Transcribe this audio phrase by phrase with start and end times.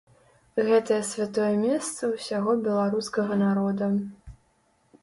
[0.69, 3.93] Гэтае святое месца ўсяго беларускага народа.